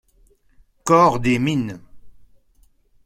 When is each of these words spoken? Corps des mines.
Corps 0.83 1.19
des 1.19 1.37
mines. 1.37 1.79